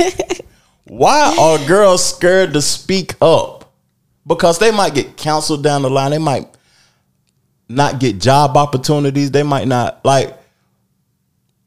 Why 0.86 1.34
are 1.38 1.66
girls 1.66 2.14
scared 2.14 2.52
to 2.52 2.62
speak 2.62 3.14
up? 3.20 3.72
Because 4.26 4.58
they 4.58 4.70
might 4.70 4.94
get 4.94 5.16
counseled 5.16 5.62
down 5.62 5.82
the 5.82 5.90
line. 5.90 6.10
They 6.10 6.18
might 6.18 6.48
not 7.68 8.00
get 8.00 8.20
job 8.20 8.56
opportunities. 8.56 9.30
They 9.30 9.42
might 9.42 9.68
not 9.68 10.04
like. 10.04 10.38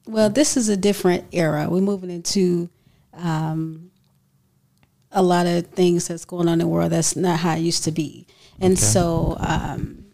Well, 0.05 0.29
this 0.29 0.55
is 0.55 0.69
a 0.69 0.77
different 0.77 1.25
era. 1.31 1.67
We're 1.69 1.81
moving 1.81 2.09
into 2.09 2.69
um, 3.13 3.91
a 5.11 5.21
lot 5.21 5.45
of 5.47 5.67
things 5.67 6.07
that's 6.07 6.25
going 6.25 6.47
on 6.47 6.53
in 6.53 6.59
the 6.59 6.67
world 6.67 6.91
that's 6.91 7.15
not 7.15 7.39
how 7.39 7.55
it 7.55 7.59
used 7.59 7.83
to 7.85 7.91
be. 7.91 8.25
And 8.59 8.77
so, 8.77 9.37
um, 9.39 10.05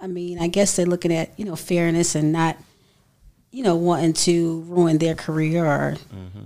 I 0.00 0.06
mean, 0.06 0.38
I 0.38 0.46
guess 0.48 0.76
they're 0.76 0.86
looking 0.86 1.12
at, 1.12 1.38
you 1.38 1.44
know, 1.44 1.56
fairness 1.56 2.14
and 2.14 2.32
not, 2.32 2.56
you 3.50 3.62
know, 3.62 3.76
wanting 3.76 4.12
to 4.12 4.60
ruin 4.68 4.98
their 4.98 5.14
career 5.14 5.64
or 5.64 5.96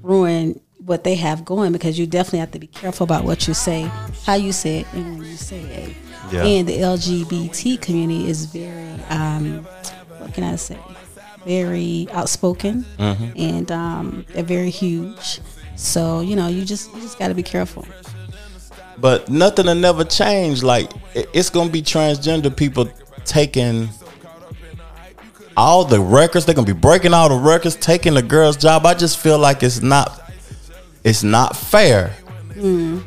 ruin 0.03 0.61
what 0.85 1.05
they 1.05 1.15
have 1.15 1.45
going 1.45 1.73
because 1.73 1.99
you 1.99 2.07
definitely 2.07 2.39
have 2.41 2.51
to 2.53 2.59
be 2.59 2.67
careful 2.67 3.05
about 3.05 3.25
what 3.25 3.47
you 3.47 3.55
say, 3.55 3.83
how 4.25 4.35
you 4.35 4.53
say 4.53 4.81
it, 4.81 4.87
and 4.93 5.19
when 5.19 5.29
you 5.29 5.37
say 5.37 5.61
it. 5.61 5.97
Yeah. 6.33 6.45
And 6.45 6.69
the 6.69 6.79
LGBT 6.79 7.81
community 7.81 8.29
is 8.29 8.47
very, 8.47 9.03
um, 9.09 9.65
what 10.19 10.33
can 10.33 10.45
I 10.45 10.57
say? 10.57 10.79
Very 11.45 12.07
outspoken, 12.13 12.85
and 12.99 13.71
um, 13.73 14.27
they're 14.29 14.43
very 14.43 14.71
huge. 14.71 15.41
So 15.77 16.21
you 16.21 16.37
know, 16.37 16.49
you 16.49 16.65
just 16.65 16.95
you 16.95 17.01
just 17.01 17.19
got 17.19 17.29
to 17.29 17.35
be 17.35 17.43
careful. 17.43 17.87
But 18.99 19.31
nothing 19.31 19.67
will 19.67 19.75
never 19.75 20.05
change. 20.05 20.63
Like 20.63 20.91
it's 21.15 21.49
gonna 21.49 21.71
be 21.71 21.81
transgender 21.81 22.55
people 22.55 22.91
taking 23.25 23.89
all 25.57 25.85
the 25.85 25.99
records. 25.99 26.45
They're 26.45 26.55
gonna 26.55 26.67
be 26.67 26.73
breaking 26.75 27.15
all 27.15 27.31
the 27.31 27.37
records, 27.37 27.77
taking 27.77 28.15
the 28.15 28.23
girl's 28.23 28.59
job. 28.59 28.85
I 28.85 28.93
just 28.93 29.19
feel 29.19 29.39
like 29.39 29.63
it's 29.63 29.81
not 29.81 30.30
it's 31.05 31.23
not 31.23 31.57
fair. 31.57 32.15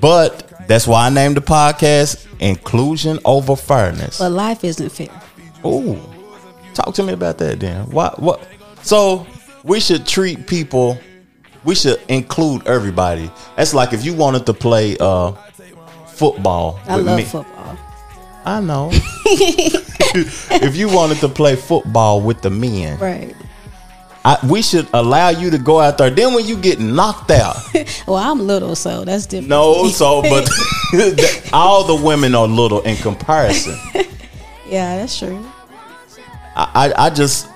But 0.02 0.68
that's 0.68 0.88
why 0.88 1.08
I 1.08 1.10
named 1.10 1.38
the 1.38 1.42
podcast 1.42 2.26
Inclusion 2.40 3.20
Over 3.26 3.56
Fairness. 3.56 4.20
But 4.20 4.32
life 4.32 4.64
isn't 4.64 4.90
fair. 4.90 5.10
Ooh. 5.66 6.00
Talk 6.74 6.96
to 6.96 7.04
me 7.04 7.14
about 7.14 7.38
that 7.38 7.60
then. 7.60 7.90
What 7.92 8.20
what 8.20 8.48
so 8.82 9.28
we 9.64 9.80
should 9.80 10.08
treat 10.08 10.48
people 10.48 10.98
we 11.64 11.76
should 11.76 12.02
include 12.10 12.68
everybody. 12.68 13.32
That's 13.56 13.74
like 13.74 13.94
if 13.94 14.04
you 14.04 14.14
wanted 14.14 14.46
to 14.48 14.54
play 14.54 14.98
uh 15.00 15.34
football 16.08 16.80
I 16.88 16.98
with 16.98 17.06
love 17.06 17.18
me. 17.18 17.24
football. 17.26 17.78
I 18.46 18.60
know. 18.60 18.90
if 19.26 20.76
you 20.76 20.90
wanted 20.90 21.18
to 21.20 21.30
play 21.30 21.56
football 21.56 22.22
with 22.22 22.42
the 22.42 22.50
men, 22.50 23.00
Right. 23.00 23.36
I, 24.26 24.38
we 24.50 24.62
should 24.62 24.88
allow 24.94 25.30
you 25.30 25.50
to 25.50 25.58
go 25.58 25.80
out 25.82 25.98
there. 25.98 26.10
Then 26.10 26.34
when 26.34 26.46
you 26.46 26.56
get 26.56 26.80
knocked 26.80 27.30
out, 27.32 27.58
Well, 28.08 28.16
I'm 28.16 28.40
little, 28.48 28.76
so 28.76 29.04
that's 29.04 29.26
different. 29.26 29.50
no, 29.50 29.88
so 29.90 30.22
but 30.22 30.50
all 31.54 31.84
the 31.84 31.96
women 32.02 32.34
are 32.36 32.48
little 32.48 32.82
in 32.82 32.96
comparison. 32.98 33.78
Yeah, 34.68 34.98
that's 34.98 35.20
true. 35.20 35.46
I, 36.56 36.94
I, 36.96 37.06
I 37.08 37.10
just 37.10 37.50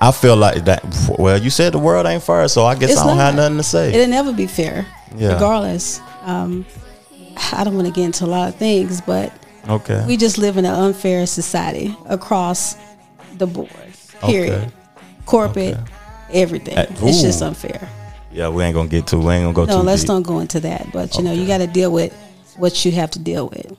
I 0.00 0.12
feel 0.12 0.36
like 0.36 0.64
that. 0.66 0.84
Well, 1.18 1.38
you 1.42 1.50
said 1.50 1.72
the 1.72 1.78
world 1.80 2.06
ain't 2.06 2.22
fair, 2.22 2.46
so 2.48 2.64
I 2.64 2.76
guess 2.76 2.92
It's 2.92 3.00
I 3.00 3.06
don't 3.06 3.16
have 3.16 3.34
nothing 3.34 3.56
to 3.56 3.62
say. 3.64 3.92
It'll 3.92 4.06
never 4.08 4.32
be 4.32 4.46
fair, 4.46 4.86
Yeah. 5.16 5.32
regardless. 5.34 6.00
Um, 6.22 6.64
I 7.52 7.64
don't 7.64 7.74
want 7.74 7.86
to 7.88 7.92
get 7.92 8.04
into 8.04 8.24
a 8.24 8.26
lot 8.26 8.48
of 8.48 8.54
things, 8.56 9.00
but 9.00 9.32
okay. 9.68 10.04
we 10.06 10.16
just 10.16 10.38
live 10.38 10.56
in 10.56 10.64
an 10.64 10.74
unfair 10.74 11.26
society 11.26 11.96
across 12.06 12.76
the 13.38 13.46
board. 13.46 13.70
Period. 14.20 14.52
Okay. 14.62 14.72
Corporate, 15.28 15.76
everything. 16.32 16.76
Uh, 16.78 16.86
it's 17.02 17.22
just 17.22 17.42
unfair. 17.42 17.88
yeah, 18.32 18.48
we 18.48 18.64
ain't 18.64 18.74
gonna 18.74 18.88
get 18.88 19.06
too. 19.06 19.18
We 19.20 19.32
ain't 19.34 19.44
gonna 19.44 19.52
go 19.52 19.64
No, 19.66 19.82
let's 19.82 20.02
deep. 20.02 20.08
don't 20.08 20.22
go 20.26 20.38
into 20.40 20.60
that. 20.60 20.90
But 20.92 21.16
you 21.16 21.22
know, 21.22 21.32
you 21.32 21.46
got 21.46 21.58
to 21.58 21.66
deal 21.66 21.92
with 21.92 22.12
what 22.56 22.84
you 22.84 22.92
have 22.92 23.10
to 23.12 23.18
deal 23.18 23.48
with. 23.48 23.76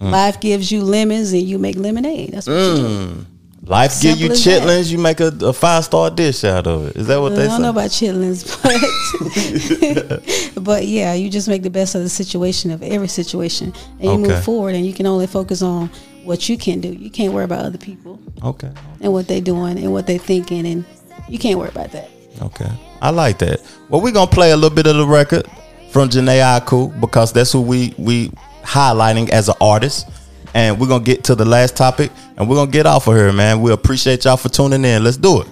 Mm. 0.00 0.10
Life 0.10 0.40
gives 0.40 0.70
you 0.72 0.82
lemons, 0.82 1.32
and 1.32 1.42
you 1.42 1.58
make 1.58 1.76
lemonade. 1.76 2.32
That's 2.32 2.46
what 2.46 2.54
you 2.54 2.76
do. 2.76 3.26
Life 3.66 4.02
give 4.02 4.18
you 4.18 4.30
as 4.30 4.44
that. 4.44 4.62
chitlins, 4.62 4.90
you 4.92 4.98
make 4.98 5.20
a, 5.20 5.28
a 5.42 5.52
five 5.52 5.84
star 5.84 6.10
dish 6.10 6.44
out 6.44 6.66
of 6.66 6.88
it. 6.88 6.96
Is 6.96 7.06
that 7.06 7.16
what 7.18 7.32
I 7.32 7.36
they 7.36 7.42
say? 7.42 7.48
I 7.48 7.48
don't 7.48 7.62
know 7.62 7.70
about 7.70 7.90
chitlins, 7.90 8.44
but 10.54 10.64
but 10.64 10.86
yeah, 10.86 11.14
you 11.14 11.30
just 11.30 11.48
make 11.48 11.62
the 11.62 11.70
best 11.70 11.94
of 11.94 12.02
the 12.02 12.08
situation 12.08 12.70
of 12.70 12.82
every 12.82 13.08
situation, 13.08 13.72
and 14.00 14.04
you 14.04 14.10
Okay. 14.10 14.22
move 14.34 14.44
forward, 14.44 14.74
and 14.74 14.84
you 14.86 14.92
can 14.92 15.06
only 15.06 15.26
focus 15.26 15.62
on 15.62 15.90
what 16.24 16.48
you 16.48 16.56
can 16.58 16.80
do. 16.80 16.88
You 16.92 17.10
can't 17.10 17.32
worry 17.32 17.44
about 17.44 17.64
other 17.64 17.78
people 17.78 18.18
Okay. 18.42 18.70
and 19.00 19.12
what 19.12 19.28
they 19.28 19.40
doing 19.40 19.78
and 19.78 19.92
what 19.92 20.06
they 20.06 20.18
thinking, 20.18 20.66
and 20.66 20.84
you 21.28 21.38
can't 21.38 21.58
worry 21.58 21.68
about 21.68 21.92
that. 21.92 22.10
Okay. 22.42 22.70
I 23.00 23.10
like 23.10 23.38
that. 23.38 23.60
Well, 23.88 24.00
we're 24.00 24.12
gonna 24.12 24.30
play 24.30 24.50
a 24.50 24.56
little 24.56 24.74
bit 24.74 24.86
of 24.86 24.96
the 24.96 25.06
record 25.06 25.46
from 25.90 26.08
Jhené 26.08 26.40
Aiko 26.40 26.98
because 27.00 27.32
that's 27.32 27.52
who 27.52 27.60
we 27.62 27.94
we 27.98 28.30
highlighting 28.62 29.28
as 29.30 29.48
an 29.48 29.54
artist. 29.60 30.08
And 30.54 30.78
we're 30.80 30.86
gonna 30.88 31.02
get 31.04 31.24
to 31.24 31.34
the 31.34 31.44
last 31.44 31.76
topic 31.76 32.10
and 32.36 32.48
we're 32.48 32.56
gonna 32.56 32.70
get 32.70 32.86
off 32.86 33.08
of 33.08 33.14
here, 33.16 33.32
man. 33.32 33.60
We 33.60 33.72
appreciate 33.72 34.24
y'all 34.24 34.36
for 34.36 34.48
tuning 34.48 34.84
in. 34.84 35.02
Let's 35.04 35.16
do 35.16 35.40
it. 35.42 35.48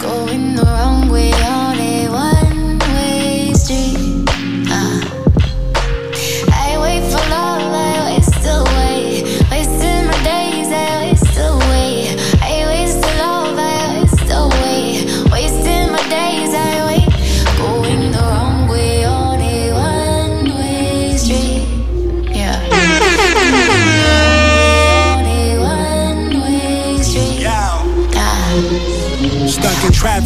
Going 0.00 0.11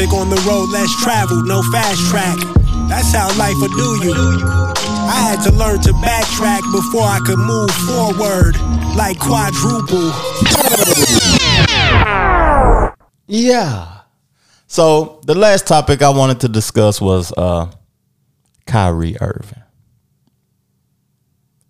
Traffic 0.06 0.20
on 0.20 0.30
the 0.30 0.40
road 0.48 0.68
less 0.70 0.94
traveled, 1.02 1.46
no 1.46 1.62
fast 1.72 2.00
track. 2.10 2.36
That's 2.88 3.12
how 3.12 3.26
life 3.38 3.54
will 3.60 3.68
do 3.68 4.06
you. 4.06 4.14
I 4.14 5.18
had 5.20 5.42
to 5.44 5.52
learn 5.56 5.80
to 5.82 5.92
backtrack 5.94 6.60
before 6.72 7.02
I 7.02 7.18
could 7.24 7.38
move 7.38 7.70
forward 7.86 8.56
like 8.96 9.18
quadruple. 9.18 10.12
Yeah. 13.26 14.02
So 14.66 15.20
the 15.24 15.34
last 15.34 15.66
topic 15.66 16.02
I 16.02 16.10
wanted 16.10 16.40
to 16.40 16.48
discuss 16.48 17.00
was 17.00 17.32
uh 17.32 17.70
Kyrie 18.66 19.16
Irving. 19.20 19.62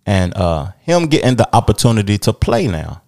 And 0.05 0.35
uh 0.35 0.71
him 0.81 1.07
getting 1.07 1.35
the 1.35 1.55
opportunity 1.55 2.17
to 2.19 2.33
play 2.33 2.67
now. 2.67 3.01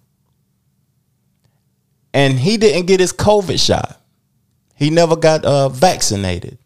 And 2.12 2.38
he 2.38 2.56
didn't 2.56 2.86
get 2.86 2.98
his 2.98 3.12
COVID 3.12 3.64
shot. 3.64 3.99
He 4.80 4.90
never 4.90 5.14
got 5.14 5.44
uh 5.44 5.68
vaccinated. 5.68 6.58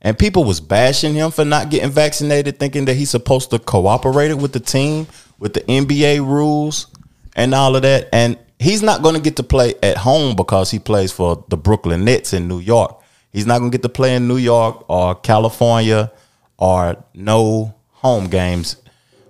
And 0.00 0.16
people 0.16 0.44
was 0.44 0.60
bashing 0.60 1.14
him 1.14 1.32
for 1.32 1.44
not 1.44 1.68
getting 1.68 1.90
vaccinated, 1.90 2.60
thinking 2.60 2.84
that 2.84 2.94
he's 2.94 3.10
supposed 3.10 3.50
to 3.50 3.58
cooperate 3.58 4.32
with 4.34 4.52
the 4.52 4.60
team, 4.60 5.08
with 5.40 5.52
the 5.52 5.62
NBA 5.62 6.20
rules 6.20 6.86
and 7.34 7.52
all 7.52 7.74
of 7.74 7.82
that. 7.82 8.08
And 8.12 8.38
he's 8.60 8.82
not 8.82 9.02
going 9.02 9.16
to 9.16 9.20
get 9.20 9.34
to 9.36 9.42
play 9.42 9.74
at 9.82 9.96
home 9.96 10.36
because 10.36 10.70
he 10.70 10.78
plays 10.78 11.10
for 11.10 11.44
the 11.48 11.56
Brooklyn 11.56 12.04
Nets 12.04 12.32
in 12.32 12.46
New 12.46 12.60
York. 12.60 13.02
He's 13.32 13.46
not 13.46 13.58
going 13.58 13.72
to 13.72 13.76
get 13.76 13.82
to 13.82 13.88
play 13.88 14.14
in 14.14 14.28
New 14.28 14.36
York 14.36 14.84
or 14.88 15.16
California 15.16 16.12
or 16.56 17.04
no 17.12 17.74
home 17.90 18.28
games. 18.28 18.76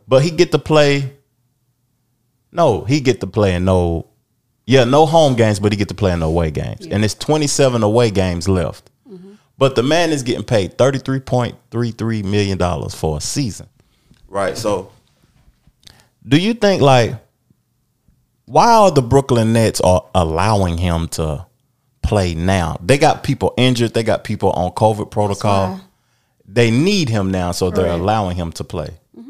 But 0.06 0.22
he 0.22 0.30
get 0.30 0.52
to 0.52 0.58
play 0.58 1.16
no, 2.52 2.84
he 2.84 3.00
get 3.00 3.20
to 3.20 3.26
play 3.26 3.54
in 3.54 3.64
no 3.64 4.05
yeah, 4.66 4.84
no 4.84 5.06
home 5.06 5.34
games, 5.34 5.60
but 5.60 5.72
he 5.72 5.78
get 5.78 5.88
to 5.88 5.94
play 5.94 6.12
in 6.12 6.20
the 6.20 6.26
away 6.26 6.50
games. 6.50 6.86
And 6.86 7.04
it's 7.04 7.14
27 7.14 7.82
away 7.82 8.10
games 8.10 8.48
left. 8.48 8.90
Mm-hmm. 9.08 9.34
But 9.56 9.76
the 9.76 9.82
man 9.82 10.10
is 10.10 10.22
getting 10.22 10.44
paid 10.44 10.76
$33.33 10.76 12.24
million 12.24 12.90
for 12.90 13.16
a 13.16 13.20
season. 13.20 13.68
Right. 14.28 14.58
So 14.58 14.90
do 16.26 16.36
you 16.36 16.54
think 16.54 16.82
like 16.82 17.14
why 18.46 18.72
are 18.72 18.90
the 18.90 19.02
Brooklyn 19.02 19.52
Nets 19.52 19.80
are 19.80 20.04
allowing 20.14 20.78
him 20.78 21.08
to 21.08 21.46
play 22.02 22.34
now? 22.34 22.78
They 22.82 22.98
got 22.98 23.22
people 23.24 23.54
injured, 23.56 23.94
they 23.94 24.02
got 24.02 24.24
people 24.24 24.50
on 24.50 24.70
COVID 24.72 25.10
protocol. 25.10 25.80
They 26.48 26.70
need 26.70 27.08
him 27.08 27.32
now, 27.32 27.50
so 27.50 27.70
they're 27.70 27.86
Correct. 27.86 28.00
allowing 28.00 28.36
him 28.36 28.52
to 28.52 28.62
play. 28.62 28.98
Mm-hmm. 29.18 29.25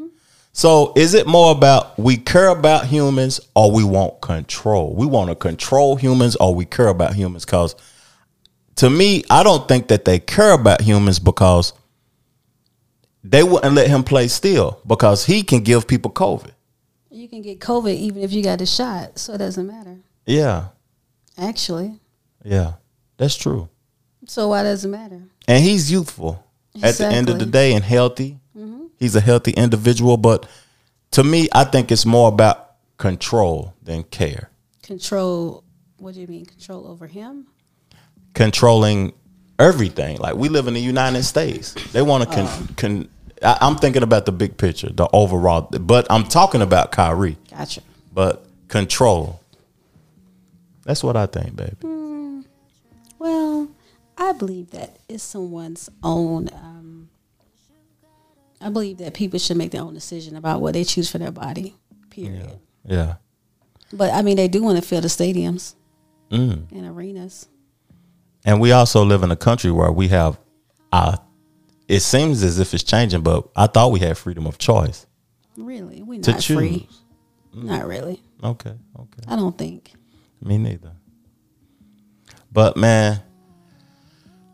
So 0.57 0.91
is 0.95 1.13
it 1.13 1.27
more 1.27 1.51
about 1.51 1.99
we 1.99 2.17
care 2.17 2.47
about 2.47 2.87
humans 2.87 3.39
or 3.55 3.71
we 3.71 3.83
want 3.83 4.21
control? 4.21 4.91
We 4.95 5.05
want 5.05 5.29
to 5.29 5.35
control 5.35 5.97
humans 5.97 6.35
or 6.37 6.55
we 6.55 6.65
care 6.65 6.87
about 6.87 7.13
humans? 7.13 7.45
Because 7.45 7.75
to 8.77 8.89
me, 8.89 9.23
I 9.29 9.43
don't 9.43 9.67
think 9.67 9.89
that 9.89 10.03
they 10.03 10.17
care 10.17 10.53
about 10.53 10.81
humans 10.81 11.19
because 11.19 11.73
they 13.23 13.43
wouldn't 13.43 13.75
let 13.75 13.87
him 13.87 14.03
play 14.03 14.27
still 14.29 14.81
because 14.87 15.27
he 15.27 15.43
can 15.43 15.59
give 15.59 15.87
people 15.87 16.09
COVID. 16.09 16.49
You 17.11 17.29
can 17.29 17.43
get 17.43 17.59
COVID 17.59 17.93
even 17.93 18.23
if 18.23 18.31
you 18.33 18.43
got 18.43 18.57
the 18.57 18.65
shot, 18.65 19.19
so 19.19 19.33
it 19.33 19.37
doesn't 19.37 19.67
matter. 19.67 19.99
Yeah. 20.25 20.69
Actually, 21.37 21.99
Yeah. 22.43 22.73
That's 23.17 23.35
true. 23.35 23.69
so 24.25 24.47
why 24.47 24.63
does 24.63 24.83
it 24.85 24.87
matter? 24.87 25.21
And 25.47 25.63
he's 25.63 25.91
youthful 25.91 26.43
at 26.81 26.95
the 26.95 27.05
end 27.05 27.29
of 27.29 27.37
the 27.37 27.45
day 27.45 27.73
and 27.73 27.83
healthy. 27.83 28.39
He's 28.97 29.15
a 29.15 29.21
healthy 29.21 29.51
individual, 29.51 30.17
but 30.17 30.47
to 31.11 31.23
me, 31.23 31.47
I 31.53 31.63
think 31.63 31.91
it's 31.91 32.05
more 32.05 32.29
about 32.29 32.73
control 32.97 33.73
than 33.81 34.03
care. 34.03 34.49
Control. 34.83 35.63
What 35.97 36.13
do 36.13 36.21
you 36.21 36.27
mean? 36.27 36.45
Control 36.45 36.87
over 36.87 37.07
him? 37.07 37.47
controlling 38.37 39.13
everything. 39.59 40.17
Like 40.17 40.35
we 40.35 40.47
live 40.47 40.67
in 40.67 40.73
the 40.75 40.79
United 40.79 41.23
States. 41.23 41.73
They 41.91 42.01
want 42.01 42.23
to 42.23 42.35
con, 42.35 42.67
con 42.77 43.09
I, 43.43 43.57
I'm 43.61 43.75
thinking 43.75 44.03
about 44.03 44.25
the 44.25 44.31
big 44.31 44.57
picture, 44.57 44.89
the 44.91 45.09
overall, 45.11 45.61
but 45.61 46.07
I'm 46.09 46.23
talking 46.23 46.61
about 46.61 46.91
Kyrie. 46.91 47.37
Gotcha. 47.49 47.81
But 48.13 48.45
control. 48.69 49.41
That's 50.83 51.03
what 51.03 51.17
I 51.17 51.25
think, 51.25 51.55
baby. 51.55 52.45
Well, 53.19 53.69
I 54.17 54.31
believe 54.33 54.71
that 54.71 54.97
it's 55.09 55.23
someone's 55.23 55.89
own. 56.03 56.49
Um, 56.53 56.96
I 58.61 58.69
believe 58.69 58.97
that 58.97 59.13
people 59.13 59.39
should 59.39 59.57
make 59.57 59.71
their 59.71 59.81
own 59.81 59.93
decision 59.93 60.35
about 60.35 60.61
what 60.61 60.73
they 60.73 60.83
choose 60.83 61.09
for 61.11 61.17
their 61.19 61.31
body. 61.31 61.75
Period. 62.09 62.59
Yeah. 62.85 63.15
But 63.93 64.11
I 64.13 64.21
mean, 64.21 64.37
they 64.37 64.47
do 64.47 64.63
want 64.63 64.77
to 64.77 64.81
fill 64.87 65.01
the 65.01 65.07
stadiums 65.07 65.75
Mm. 66.31 66.69
and 66.73 66.85
arenas. 66.87 67.47
And 68.43 68.59
we 68.59 68.71
also 68.73 69.05
live 69.05 69.23
in 69.23 69.31
a 69.31 69.35
country 69.37 69.71
where 69.71 69.91
we 69.91 70.09
have 70.09 70.39
uh 70.91 71.17
it 71.87 72.01
seems 72.01 72.43
as 72.43 72.59
if 72.59 72.73
it's 72.73 72.83
changing, 72.83 73.21
but 73.21 73.47
I 73.55 73.67
thought 73.67 73.91
we 73.93 73.99
had 73.99 74.17
freedom 74.17 74.45
of 74.45 74.57
choice. 74.57 75.05
Really, 75.55 76.03
we're 76.03 76.19
not 76.19 76.43
free. 76.43 76.79
choose. 76.81 77.01
Not 77.53 77.87
really. 77.87 78.21
Okay, 78.43 78.73
okay. 78.99 79.23
I 79.27 79.35
don't 79.37 79.57
think. 79.57 79.93
Me 80.41 80.57
neither. 80.57 80.91
But 82.51 82.75
man, 82.77 83.21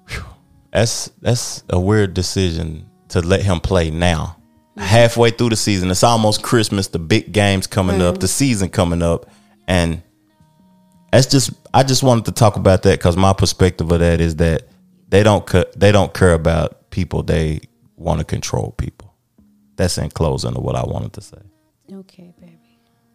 whew, 0.09 0.23
that's 0.71 1.09
that's 1.21 1.63
a 1.69 1.79
weird 1.79 2.13
decision 2.13 2.87
to 3.13 3.21
let 3.21 3.43
him 3.43 3.59
play 3.59 3.91
now. 3.91 4.37
Halfway 4.75 5.29
through 5.29 5.49
the 5.49 5.55
season, 5.55 5.91
it's 5.91 6.03
almost 6.03 6.41
Christmas. 6.41 6.87
The 6.87 6.97
big 6.97 7.31
games 7.31 7.67
coming 7.67 8.01
up, 8.01 8.19
the 8.19 8.27
season 8.27 8.69
coming 8.69 9.03
up, 9.03 9.29
and 9.67 10.01
that's 11.11 11.27
just. 11.27 11.51
I 11.75 11.83
just 11.83 12.01
wanted 12.01 12.25
to 12.25 12.31
talk 12.31 12.55
about 12.55 12.81
that 12.83 12.97
because 12.97 13.15
my 13.15 13.33
perspective 13.33 13.91
of 13.91 13.99
that 13.99 14.19
is 14.19 14.37
that 14.37 14.63
they 15.09 15.21
don't 15.21 15.45
ca- 15.45 15.65
they 15.75 15.91
don't 15.91 16.11
care 16.11 16.33
about 16.33 16.89
people. 16.89 17.21
They 17.21 17.61
want 17.97 18.17
to 18.19 18.25
control 18.25 18.73
people. 18.75 19.13
That's 19.75 19.99
in 19.99 20.09
closing 20.09 20.57
of 20.57 20.63
what 20.63 20.75
I 20.75 20.83
wanted 20.83 21.13
to 21.13 21.21
say. 21.21 21.37
Okay, 21.91 22.33
baby. 22.39 22.57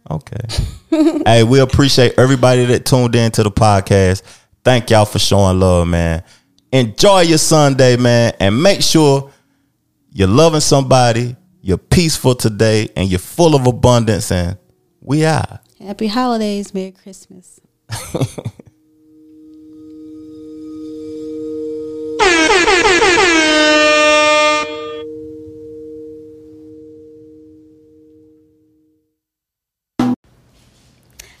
Okay. 0.09 1.21
hey, 1.25 1.43
we 1.43 1.59
appreciate 1.59 2.13
everybody 2.17 2.65
that 2.67 2.85
tuned 2.85 3.15
in 3.15 3.31
to 3.31 3.43
the 3.43 3.51
podcast. 3.51 4.23
Thank 4.63 4.89
y'all 4.91 5.03
for 5.03 5.19
showing 5.19 5.59
love, 5.59 5.89
man. 5.89 6.23
Enjoy 6.71 7.21
your 7.21 7.37
Sunday, 7.37 7.97
man, 7.97 8.33
and 8.39 8.63
make 8.63 8.81
sure 8.81 9.31
you're 10.11 10.27
loving 10.27 10.59
somebody, 10.59 11.35
you're 11.61 11.77
peaceful 11.77 12.35
today, 12.35 12.89
and 12.95 13.09
you're 13.09 13.19
full 13.19 13.55
of 13.55 13.67
abundance. 13.67 14.31
And 14.31 14.57
we 15.01 15.25
are. 15.25 15.59
Happy 15.79 16.07
holidays. 16.07 16.73
Merry 16.73 16.91
Christmas. 16.91 17.59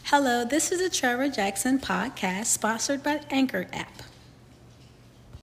Hello, 0.03 0.43
this 0.43 0.71
is 0.71 0.79
the 0.79 0.89
Trevor 0.89 1.29
Jackson 1.29 1.77
podcast 1.77 2.45
sponsored 2.45 3.03
by 3.03 3.21
Anchor 3.29 3.67
app. 3.71 4.08